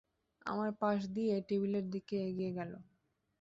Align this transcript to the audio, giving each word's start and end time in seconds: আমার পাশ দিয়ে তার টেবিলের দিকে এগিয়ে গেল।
আমার 0.45 0.69
পাশ 0.81 0.99
দিয়ে 1.15 1.33
তার 1.33 1.45
টেবিলের 1.47 1.85
দিকে 1.93 2.15
এগিয়ে 2.27 2.51
গেল। 2.57 2.71